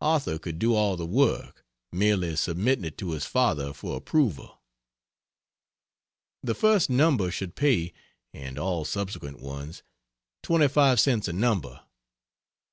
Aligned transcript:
Arthur 0.00 0.38
could 0.38 0.60
do 0.60 0.72
all 0.76 0.96
the 0.96 1.04
work, 1.04 1.64
merely 1.90 2.36
submitting 2.36 2.84
it 2.84 2.96
to 2.98 3.10
his 3.10 3.24
father 3.26 3.72
for 3.72 3.96
approval. 3.96 4.60
The 6.44 6.54
first 6.54 6.88
number 6.88 7.28
should 7.32 7.56
pay 7.56 7.92
and 8.32 8.56
all 8.56 8.84
subsequent 8.84 9.40
ones 9.40 9.82
25 10.44 11.00
cents 11.00 11.26
a 11.26 11.32
number. 11.32 11.80